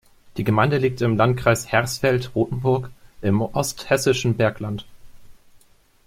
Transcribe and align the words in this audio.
Die 0.37 0.43
Gemeinde 0.43 0.79
liegt 0.79 0.99
im 1.01 1.15
Landkreis 1.15 1.71
Hersfeld-Rotenburg 1.71 2.89
im 3.21 3.39
osthessischen 3.39 4.35
Bergland. 4.35 4.87